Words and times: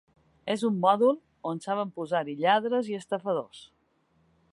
És 0.53 0.61
un 0.69 0.77
mòdul 0.85 1.19
on 1.49 1.61
solen 1.65 1.91
posar-hi 1.99 2.35
lladres 2.39 2.89
i 2.95 2.99
estafadors. 3.01 3.61